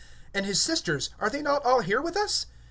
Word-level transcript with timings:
(56)And 0.33 0.45
his 0.45 0.59
sisters, 0.59 1.09
are 1.19 1.29
they 1.29 1.43
not 1.43 1.63
all 1.63 1.83
with 2.01 2.17
us? 2.17 2.47